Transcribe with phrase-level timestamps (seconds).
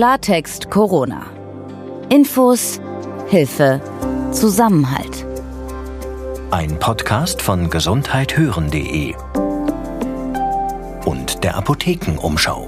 [0.00, 1.26] Klartext Corona.
[2.08, 2.80] Infos,
[3.28, 3.82] Hilfe,
[4.32, 5.26] Zusammenhalt.
[6.50, 9.14] Ein Podcast von gesundheithören.de
[11.04, 12.66] und der Apothekenumschau.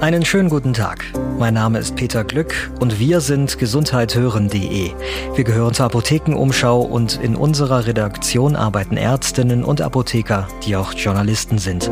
[0.00, 1.04] Einen schönen guten Tag.
[1.36, 4.92] Mein Name ist Peter Glück und wir sind gesundheithören.de.
[5.34, 11.58] Wir gehören zur Apothekenumschau und in unserer Redaktion arbeiten Ärztinnen und Apotheker, die auch Journalisten
[11.58, 11.90] sind.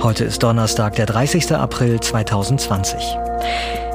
[0.00, 1.56] Heute ist Donnerstag, der 30.
[1.56, 3.02] April 2020.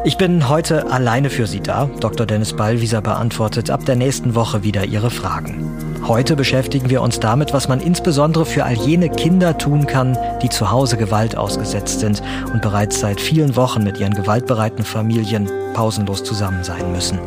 [0.03, 1.87] Ich bin heute alleine für Sie da.
[1.99, 2.25] Dr.
[2.25, 5.71] Dennis Ballwieser beantwortet ab der nächsten Woche wieder Ihre Fragen.
[6.07, 10.49] Heute beschäftigen wir uns damit, was man insbesondere für all jene Kinder tun kann, die
[10.49, 16.23] zu Hause Gewalt ausgesetzt sind und bereits seit vielen Wochen mit ihren gewaltbereiten Familien pausenlos
[16.23, 17.19] zusammen sein müssen.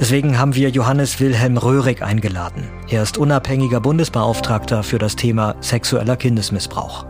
[0.00, 2.64] Deswegen haben wir Johannes Wilhelm Röhrig eingeladen.
[2.88, 7.04] Er ist unabhängiger Bundesbeauftragter für das Thema sexueller Kindesmissbrauch.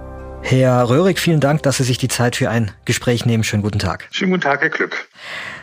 [0.48, 3.42] Herr Röhrig, vielen Dank, dass Sie sich die Zeit für ein Gespräch nehmen.
[3.42, 4.06] Schönen guten Tag.
[4.12, 5.09] Schönen guten Tag, Herr Glück.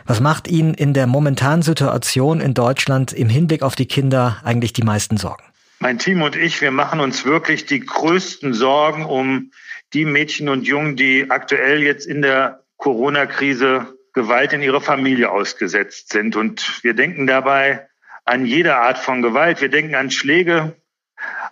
[0.04, 4.74] Was macht Ihnen in der momentanen Situation in Deutschland im Hinblick auf die Kinder eigentlich
[4.74, 5.42] die meisten Sorgen?
[5.78, 9.52] Mein Team und ich, wir machen uns wirklich die größten Sorgen um
[9.94, 16.12] die Mädchen und Jungen, die aktuell jetzt in der Corona-Krise Gewalt in ihrer Familie ausgesetzt
[16.12, 16.36] sind.
[16.36, 17.88] Und wir denken dabei
[18.26, 19.62] an jede Art von Gewalt.
[19.62, 20.76] Wir denken an Schläge,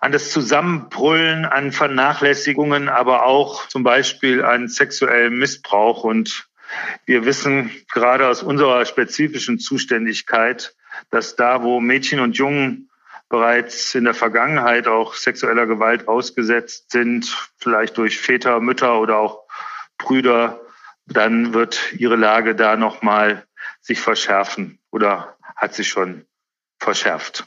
[0.03, 6.03] an das Zusammenbrüllen, an Vernachlässigungen, aber auch zum Beispiel an sexuellem Missbrauch.
[6.03, 6.49] Und
[7.07, 10.75] wir wissen gerade aus unserer spezifischen Zuständigkeit,
[11.11, 12.91] dass da, wo Mädchen und Jungen
[13.29, 19.45] bereits in der Vergangenheit auch sexueller Gewalt ausgesetzt sind, vielleicht durch Väter, Mütter oder auch
[19.99, 20.63] Brüder,
[21.07, 23.45] dann wird ihre Lage da nochmal
[23.81, 26.27] sich verschärfen oder hat sich schon
[26.81, 27.47] verschärft.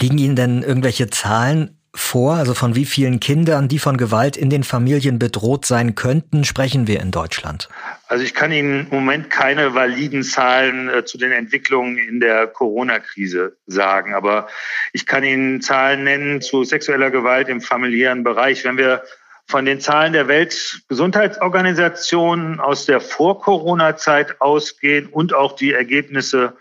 [0.00, 2.34] Liegen Ihnen denn irgendwelche Zahlen vor?
[2.34, 6.86] Also von wie vielen Kindern, die von Gewalt in den Familien bedroht sein könnten, sprechen
[6.86, 7.70] wir in Deutschland?
[8.08, 12.46] Also ich kann Ihnen im Moment keine validen Zahlen äh, zu den Entwicklungen in der
[12.48, 14.48] Corona-Krise sagen, aber
[14.92, 18.64] ich kann Ihnen Zahlen nennen zu sexueller Gewalt im familiären Bereich.
[18.64, 19.02] Wenn wir
[19.46, 26.54] von den Zahlen der Weltgesundheitsorganisation aus der Vor-Corona-Zeit ausgehen und auch die Ergebnisse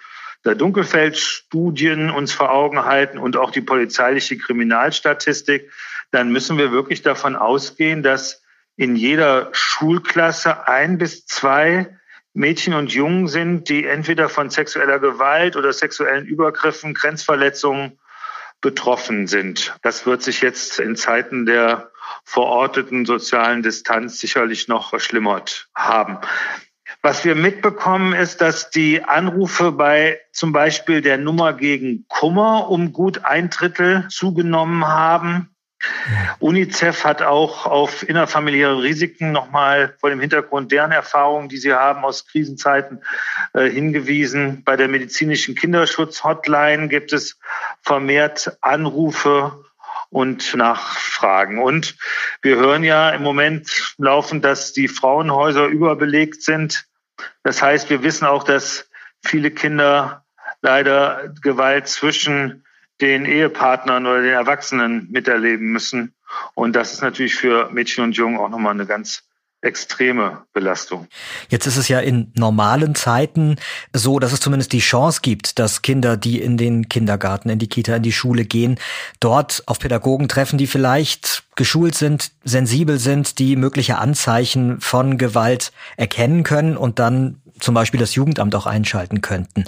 [0.45, 5.71] der Dunkelfeldstudien uns vor Augen halten und auch die polizeiliche Kriminalstatistik,
[6.11, 8.43] dann müssen wir wirklich davon ausgehen, dass
[8.75, 11.97] in jeder Schulklasse ein bis zwei
[12.33, 17.99] Mädchen und Jungen sind, die entweder von sexueller Gewalt oder sexuellen Übergriffen, Grenzverletzungen
[18.59, 19.75] betroffen sind.
[19.83, 21.91] Das wird sich jetzt in Zeiten der
[22.23, 26.17] verorteten sozialen Distanz sicherlich noch verschlimmert haben.
[27.05, 32.93] Was wir mitbekommen ist, dass die Anrufe bei zum Beispiel der Nummer gegen Kummer um
[32.93, 35.53] gut ein Drittel zugenommen haben.
[36.39, 42.05] UNICEF hat auch auf innerfamiliäre Risiken nochmal vor dem Hintergrund deren Erfahrungen, die sie haben
[42.05, 43.03] aus Krisenzeiten,
[43.53, 44.63] äh, hingewiesen.
[44.63, 47.37] Bei der medizinischen Kinderschutz-Hotline gibt es
[47.81, 49.65] vermehrt Anrufe
[50.09, 51.61] und Nachfragen.
[51.61, 51.97] Und
[52.41, 56.85] wir hören ja im Moment laufend, dass die Frauenhäuser überbelegt sind.
[57.43, 58.89] Das heißt, wir wissen auch, dass
[59.23, 60.25] viele Kinder
[60.61, 62.63] leider Gewalt zwischen
[63.01, 66.13] den Ehepartnern oder den Erwachsenen miterleben müssen.
[66.53, 69.23] Und das ist natürlich für Mädchen und Jungen auch nochmal eine ganz
[69.63, 71.07] extreme Belastung.
[71.49, 73.55] Jetzt ist es ja in normalen Zeiten
[73.93, 77.69] so, dass es zumindest die Chance gibt, dass Kinder, die in den Kindergarten, in die
[77.69, 78.77] Kita, in die Schule gehen,
[79.19, 85.71] dort auf Pädagogen treffen, die vielleicht geschult sind, sensibel sind, die mögliche Anzeichen von Gewalt
[85.97, 89.63] erkennen können und dann zum Beispiel das Jugendamt auch einschalten könnten.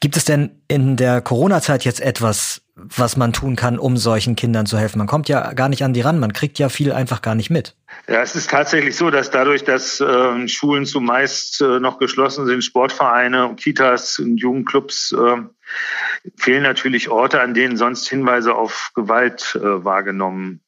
[0.00, 4.66] Gibt es denn in der Corona-Zeit jetzt etwas, was man tun kann, um solchen Kindern
[4.66, 4.98] zu helfen?
[4.98, 7.50] Man kommt ja gar nicht an die ran, man kriegt ja viel einfach gar nicht
[7.50, 7.76] mit.
[8.08, 12.64] Ja, es ist tatsächlich so, dass dadurch, dass äh, Schulen zumeist äh, noch geschlossen sind,
[12.64, 15.42] Sportvereine, Kitas und Jugendclubs, äh,
[16.36, 20.60] fehlen natürlich Orte, an denen sonst Hinweise auf Gewalt äh, wahrgenommen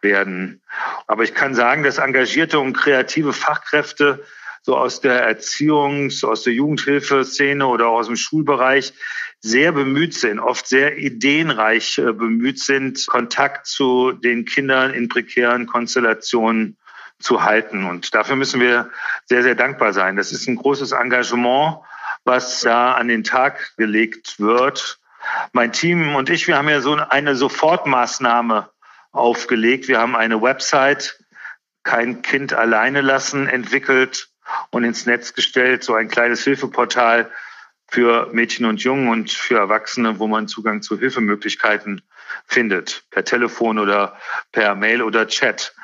[0.00, 0.62] werden.
[1.06, 4.24] Aber ich kann sagen, dass engagierte und kreative Fachkräfte
[4.62, 8.92] so aus der Erziehungs-, aus der Jugendhilfeszene oder aus dem Schulbereich
[9.40, 15.66] sehr bemüht sind, oft sehr ideenreich äh, bemüht sind, Kontakt zu den Kindern in prekären
[15.66, 16.76] Konstellationen
[17.18, 17.84] zu halten.
[17.84, 18.90] Und dafür müssen wir
[19.26, 20.16] sehr, sehr dankbar sein.
[20.16, 21.78] Das ist ein großes Engagement,
[22.24, 24.98] was da an den Tag gelegt wird.
[25.52, 28.70] Mein Team und ich, wir haben ja so eine Sofortmaßnahme
[29.12, 29.88] aufgelegt.
[29.88, 31.18] Wir haben eine Website,
[31.82, 34.28] kein Kind alleine lassen, entwickelt
[34.70, 37.30] und ins Netz gestellt, so ein kleines Hilfeportal
[37.88, 42.02] für Mädchen und Jungen und für Erwachsene, wo man Zugang zu Hilfemöglichkeiten
[42.46, 44.16] findet, per Telefon oder
[44.52, 45.74] per Mail oder Chat.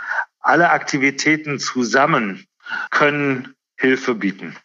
[0.41, 2.47] Alle Aktivitäten zusammen
[2.91, 4.57] können Hilfe bieten.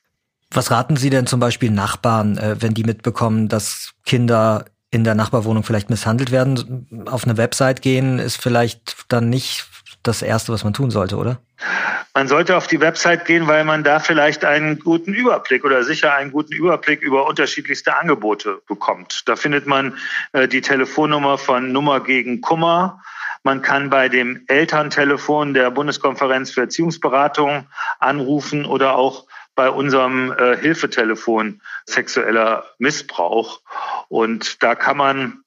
[0.51, 5.15] Was raten Sie denn zum Beispiel Nachbarn, äh, wenn die mitbekommen, dass Kinder in der
[5.15, 7.07] Nachbarwohnung vielleicht misshandelt werden?
[7.09, 9.65] Auf eine Website gehen ist vielleicht dann nicht
[10.03, 11.39] das Erste, was man tun sollte, oder?
[12.13, 16.13] Man sollte auf die Website gehen, weil man da vielleicht einen guten Überblick oder sicher
[16.13, 19.23] einen guten Überblick über unterschiedlichste Angebote bekommt.
[19.27, 19.97] Da findet man
[20.33, 23.01] äh, die Telefonnummer von Nummer gegen Kummer.
[23.43, 27.67] Man kann bei dem Elterntelefon der Bundeskonferenz für Erziehungsberatung
[27.99, 29.25] anrufen oder auch
[29.55, 33.61] bei unserem äh, Hilfetelefon sexueller Missbrauch.
[34.09, 35.43] Und da kann man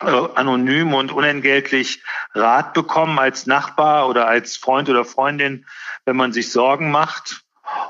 [0.00, 2.02] anonym und unentgeltlich
[2.34, 5.66] Rat bekommen als Nachbar oder als Freund oder Freundin,
[6.04, 7.42] wenn man sich Sorgen macht.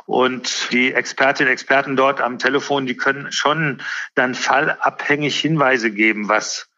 [0.06, 3.80] Und die Expertinnen und Experten dort am Telefon, die können schon
[4.14, 6.68] dann fallabhängig Hinweise geben, was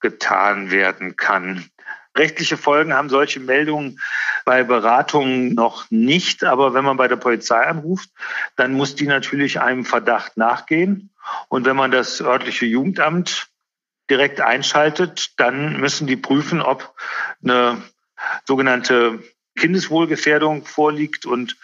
[0.00, 1.70] getan werden kann.
[2.16, 3.98] Rechtliche Folgen haben solche Meldungen
[4.44, 8.10] bei Beratungen noch nicht, aber wenn man bei der Polizei anruft,
[8.56, 11.10] dann muss die natürlich einem Verdacht nachgehen.
[11.48, 13.51] Und wenn man das örtliche Jugendamt
[14.12, 16.94] direkt einschaltet, dann müssen die prüfen, ob
[17.42, 17.82] eine
[18.46, 19.20] sogenannte
[19.58, 21.56] Kindeswohlgefährdung vorliegt und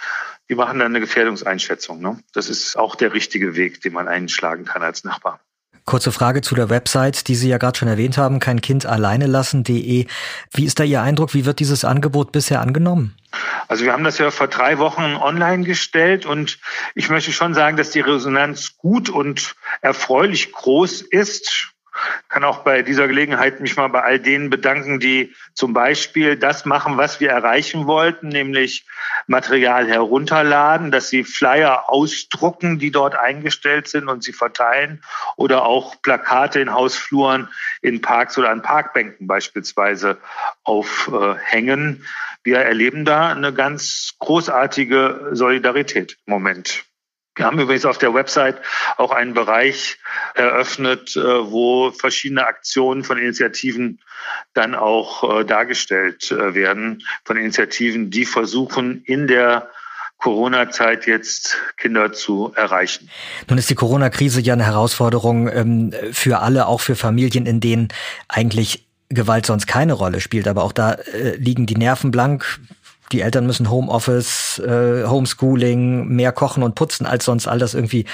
[0.49, 2.01] die machen dann eine Gefährdungseinschätzung.
[2.01, 2.19] Ne?
[2.33, 5.41] Das ist auch der richtige Weg, den man einschlagen kann als Nachbar.
[5.85, 9.27] Kurze Frage zu der Website, die Sie ja gerade schon erwähnt haben, kein Kind alleine
[9.27, 10.07] lassen.de.
[10.55, 11.35] Wie ist da Ihr Eindruck?
[11.35, 13.15] Wie wird dieses Angebot bisher angenommen?
[13.69, 16.59] Also wir haben das ja vor drei Wochen online gestellt und
[16.95, 21.75] ich möchte schon sagen, dass die Resonanz gut und erfreulich groß ist
[22.29, 26.65] kann auch bei dieser Gelegenheit mich mal bei all denen bedanken, die zum Beispiel das
[26.65, 28.87] machen, was wir erreichen wollten, nämlich
[29.27, 35.03] Material herunterladen, dass sie Flyer ausdrucken, die dort eingestellt sind und sie verteilen
[35.37, 37.49] oder auch Plakate in Hausfluren,
[37.83, 40.19] in Parks oder an Parkbänken beispielsweise
[40.65, 42.05] aufhängen.
[42.45, 46.88] Wir erleben da eine ganz großartige Solidarität im Moment.
[47.39, 48.57] Wir haben übrigens auf der Website
[48.97, 49.99] auch einen Bereich
[50.35, 54.01] eröffnet, äh, wo verschiedene Aktionen von Initiativen
[54.55, 59.71] dann auch äh, dargestellt äh, werden, von Initiativen, die versuchen, in der
[60.19, 63.09] Corona-Zeit jetzt Kinder zu erreichen.
[63.49, 67.89] Nun ist die Corona-Krise ja eine Herausforderung ähm, für alle, auch für Familien, in denen
[68.27, 70.49] eigentlich Gewalt sonst keine Rolle spielt.
[70.49, 70.97] Aber auch da
[71.37, 72.59] liegen die Nerven blank
[73.13, 78.05] die Eltern müssen Homeoffice, äh, Homeschooling, mehr kochen und putzen als sonst all das irgendwie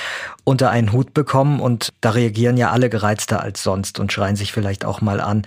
[0.44, 4.52] unter einen Hut bekommen und da reagieren ja alle gereizter als sonst und schreien sich
[4.52, 5.46] vielleicht auch mal an.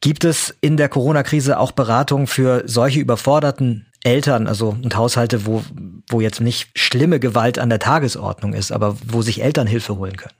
[0.00, 5.64] Gibt es in der Corona-Krise auch Beratung für solche überforderten Eltern, also und Haushalte, wo,
[6.08, 10.16] wo jetzt nicht schlimme Gewalt an der Tagesordnung ist, aber wo sich Eltern Hilfe holen
[10.16, 10.34] können?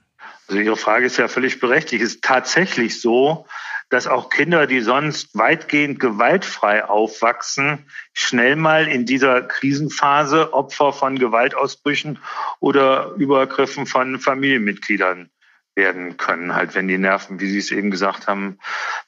[0.47, 2.01] Also Ihre Frage ist ja völlig berechtigt.
[2.01, 3.45] Ist tatsächlich so,
[3.89, 11.17] dass auch Kinder, die sonst weitgehend gewaltfrei aufwachsen, schnell mal in dieser Krisenphase Opfer von
[11.17, 12.19] Gewaltausbrüchen
[12.59, 15.29] oder Übergriffen von Familienmitgliedern
[15.75, 18.59] werden können, halt wenn die Nerven, wie Sie es eben gesagt haben,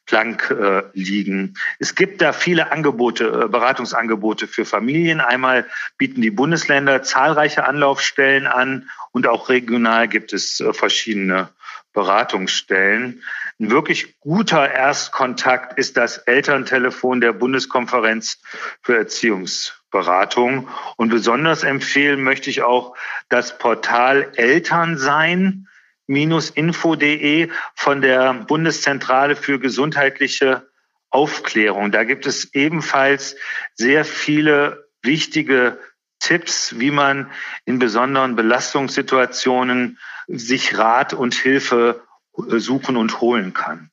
[0.05, 1.55] blank äh, liegen.
[1.79, 5.19] Es gibt da viele Angebote, äh, Beratungsangebote für Familien.
[5.19, 5.67] Einmal
[5.97, 11.49] bieten die Bundesländer zahlreiche Anlaufstellen an und auch regional gibt es äh, verschiedene
[11.93, 13.23] Beratungsstellen.
[13.59, 18.41] Ein wirklich guter Erstkontakt ist das Elterntelefon der Bundeskonferenz
[18.81, 20.67] für Erziehungsberatung.
[20.95, 22.95] Und besonders empfehlen möchte ich auch
[23.29, 25.67] das Portal Elternsein
[26.07, 30.67] info.de von der Bundeszentrale für gesundheitliche
[31.10, 31.91] Aufklärung.
[31.91, 33.36] Da gibt es ebenfalls
[33.75, 35.79] sehr viele wichtige
[36.21, 37.29] Tipps, wie man
[37.65, 39.97] in besonderen Belastungssituationen
[40.27, 42.01] sich Rat und Hilfe
[42.33, 43.89] suchen und holen kann.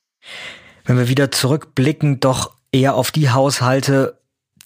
[0.84, 4.18] Wenn wir wieder zurückblicken, doch eher auf die Haushalte,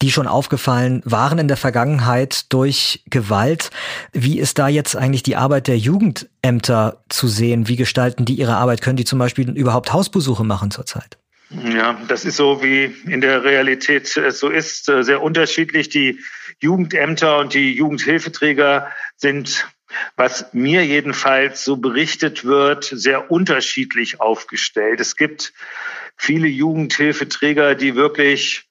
[0.03, 3.71] die schon aufgefallen waren in der Vergangenheit durch Gewalt.
[4.13, 7.69] Wie ist da jetzt eigentlich die Arbeit der Jugendämter zu sehen?
[7.69, 8.83] Wie gestalten die ihre Arbeit?
[8.83, 11.19] Können die zum Beispiel überhaupt Hausbesuche machen zurzeit?
[11.51, 15.91] Ja, das ist so, wie in der Realität es so ist, äh, sehr unterschiedlich.
[15.91, 16.19] Die
[16.63, 19.67] Jugendämter und die Jugendhilfeträger sind
[20.17, 25.01] was mir jedenfalls so berichtet wird, sehr unterschiedlich aufgestellt.
[25.01, 25.53] Es gibt
[26.17, 28.69] viele Jugendhilfeträger, die wirklich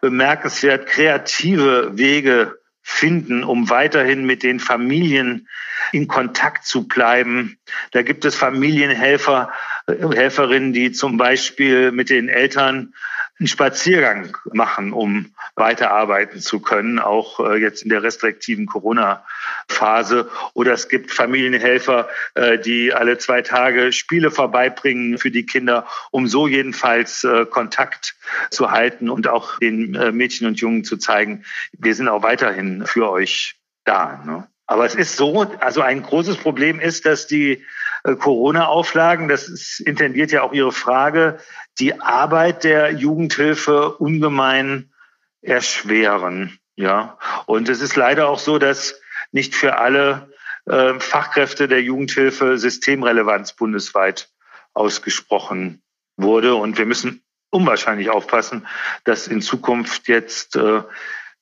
[0.00, 5.48] bemerkenswert kreative Wege finden, um weiterhin mit den Familien
[5.92, 7.58] in Kontakt zu bleiben.
[7.92, 9.52] Da gibt es Familienhelfer,
[9.86, 12.94] Helferinnen, die zum Beispiel mit den Eltern
[13.38, 20.30] einen Spaziergang machen, um weiterarbeiten zu können, auch äh, jetzt in der restriktiven Corona-Phase.
[20.54, 26.28] Oder es gibt Familienhelfer, äh, die alle zwei Tage Spiele vorbeibringen für die Kinder, um
[26.28, 28.14] so jedenfalls äh, Kontakt
[28.50, 33.10] zu halten und auch den Mädchen und Jungen zu zeigen, wir sind auch weiterhin für
[33.10, 34.22] euch da.
[34.24, 34.46] Ne?
[34.66, 37.64] Aber es ist so, also ein großes Problem ist, dass die
[38.04, 41.38] Corona-Auflagen, das ist, intendiert ja auch Ihre Frage,
[41.78, 44.92] die Arbeit der Jugendhilfe ungemein
[45.40, 46.58] erschweren.
[46.76, 49.00] Ja, und es ist leider auch so, dass
[49.32, 50.32] nicht für alle
[50.66, 54.30] äh, Fachkräfte der Jugendhilfe Systemrelevanz bundesweit
[54.74, 55.82] ausgesprochen
[56.16, 56.56] wurde.
[56.56, 58.66] Und wir müssen unwahrscheinlich aufpassen,
[59.04, 60.82] dass in Zukunft jetzt äh,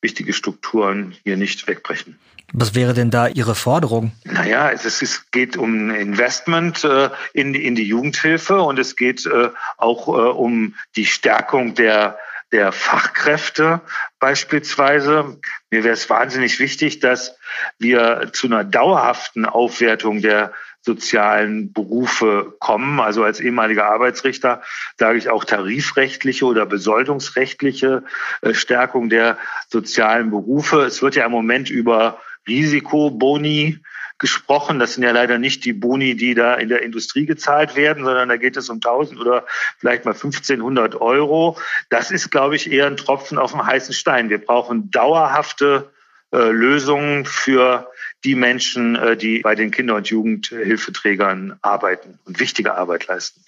[0.03, 2.19] wichtige Strukturen hier nicht wegbrechen.
[2.53, 4.13] Was wäre denn da Ihre Forderung?
[4.25, 9.25] Naja, es, ist, es geht um Investment äh, in, in die Jugendhilfe und es geht
[9.25, 12.19] äh, auch äh, um die Stärkung der
[12.53, 13.81] der Fachkräfte
[14.21, 15.39] beispielsweise.
[15.71, 17.35] Mir wäre es wahnsinnig wichtig, dass
[17.79, 20.53] wir zu einer dauerhaften Aufwertung der
[20.83, 23.01] sozialen Berufe kommen.
[23.01, 24.63] Also als ehemaliger Arbeitsrichter
[24.99, 28.03] sage ich auch tarifrechtliche oder besoldungsrechtliche
[28.43, 30.83] äh, Stärkung der sozialen Berufe.
[30.83, 33.79] Es wird ja im Moment über Risikoboni
[34.19, 34.79] gesprochen.
[34.79, 38.29] Das sind ja leider nicht die Boni, die da in der Industrie gezahlt werden, sondern
[38.29, 39.45] da geht es um 1000 oder
[39.79, 41.59] vielleicht mal 1500 Euro.
[41.91, 44.31] Das ist, glaube ich, eher ein Tropfen auf dem heißen Stein.
[44.31, 45.91] Wir brauchen dauerhafte
[46.33, 47.92] äh, Lösungen für
[48.25, 53.41] die Menschen, äh, die bei den Kinder- und Jugendhilfeträgern arbeiten und wichtige Arbeit leisten.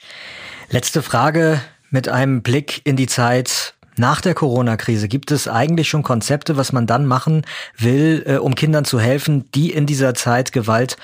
[0.71, 5.09] Letzte Frage mit einem Blick in die Zeit nach der Corona-Krise.
[5.09, 7.43] Gibt es eigentlich schon Konzepte, was man dann machen
[7.77, 10.97] will, äh, um Kindern zu helfen, die in dieser Zeit Gewalt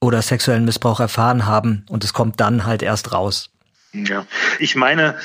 [0.00, 3.50] oder sexuellen Missbrauch erfahren haben und es kommt dann halt erst raus?
[3.92, 4.26] Ja,
[4.58, 5.16] ich meine,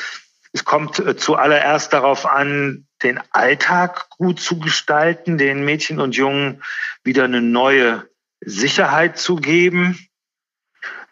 [0.54, 6.64] es kommt äh, zuallererst darauf an, den Alltag gut zu gestalten, den Mädchen und Jungen
[7.04, 8.08] wieder eine neue
[8.42, 9.98] Sicherheit zu geben.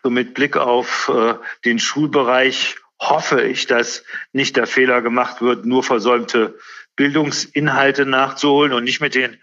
[0.04, 4.04] So mit Blick auf äh, den Schulbereich hoffe ich, dass
[4.34, 6.58] nicht der Fehler gemacht wird, nur versäumte
[6.96, 9.38] Bildungsinhalte nachzuholen und nicht mit den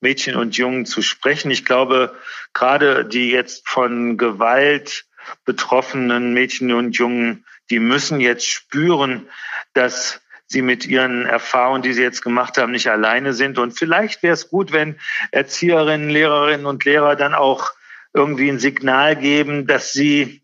[0.00, 1.50] Mädchen und Jungen zu sprechen.
[1.50, 2.14] Ich glaube,
[2.52, 5.06] gerade die jetzt von Gewalt
[5.44, 9.28] betroffenen Mädchen und Jungen, die müssen jetzt spüren,
[9.74, 13.58] dass sie mit ihren Erfahrungen, die sie jetzt gemacht haben, nicht alleine sind.
[13.58, 14.98] Und vielleicht wäre es gut, wenn
[15.30, 17.70] Erzieherinnen, Lehrerinnen und Lehrer dann auch
[18.14, 20.42] irgendwie ein Signal geben, dass sie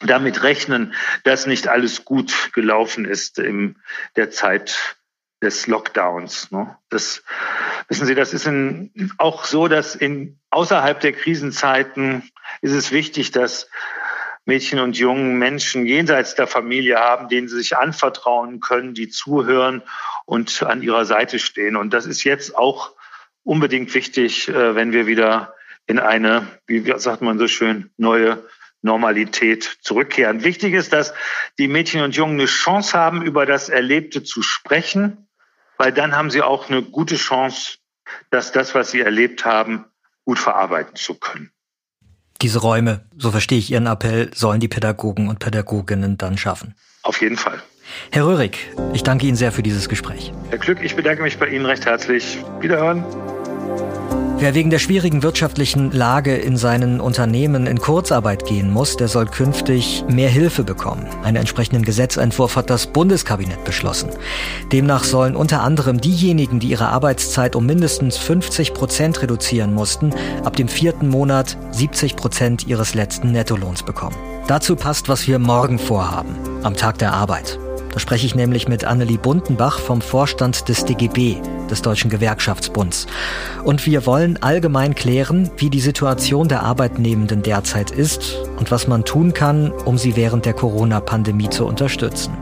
[0.00, 3.76] damit rechnen, dass nicht alles gut gelaufen ist in
[4.16, 4.96] der Zeit
[5.42, 6.50] des Lockdowns.
[6.50, 6.76] Ne?
[6.90, 7.22] Das
[7.88, 13.30] wissen Sie, das ist in, auch so, dass in außerhalb der Krisenzeiten ist es wichtig,
[13.30, 13.68] dass
[14.46, 19.82] Mädchen und jungen Menschen jenseits der Familie haben, denen sie sich anvertrauen können, die zuhören
[20.26, 21.76] und an ihrer Seite stehen.
[21.76, 22.92] Und das ist jetzt auch
[23.42, 25.54] unbedingt wichtig, äh, wenn wir wieder
[25.86, 28.42] in eine, wie sagt man so schön, neue
[28.82, 30.44] Normalität zurückkehren.
[30.44, 31.14] Wichtig ist, dass
[31.58, 35.26] die Mädchen und Jungen eine Chance haben, über das Erlebte zu sprechen,
[35.78, 37.78] weil dann haben sie auch eine gute Chance,
[38.30, 39.86] dass das, was sie erlebt haben,
[40.24, 41.53] gut verarbeiten zu können.
[42.42, 46.74] Diese Räume, so verstehe ich Ihren Appell, sollen die Pädagogen und Pädagoginnen dann schaffen.
[47.02, 47.62] Auf jeden Fall.
[48.10, 48.58] Herr Röhrig,
[48.92, 50.32] ich danke Ihnen sehr für dieses Gespräch.
[50.50, 52.38] Herr Glück, ich bedanke mich bei Ihnen recht herzlich.
[52.60, 53.04] Wiederhören.
[54.36, 59.26] Wer wegen der schwierigen wirtschaftlichen Lage in seinen Unternehmen in Kurzarbeit gehen muss, der soll
[59.26, 61.06] künftig mehr Hilfe bekommen.
[61.22, 64.10] Einen entsprechenden Gesetzentwurf hat das Bundeskabinett beschlossen.
[64.72, 70.10] Demnach sollen unter anderem diejenigen, die ihre Arbeitszeit um mindestens 50 Prozent reduzieren mussten,
[70.44, 74.16] ab dem vierten Monat 70 Prozent ihres letzten Nettolohns bekommen.
[74.48, 77.58] Dazu passt, was wir morgen vorhaben, am Tag der Arbeit.
[77.92, 81.36] Da spreche ich nämlich mit Annelie Bundenbach vom Vorstand des DGB,
[81.70, 83.06] des Deutschen Gewerkschaftsbunds.
[83.64, 89.04] Und wir wollen allgemein klären, wie die Situation der Arbeitnehmenden derzeit ist und was man
[89.04, 92.36] tun kann, um sie während der Corona-Pandemie zu unterstützen.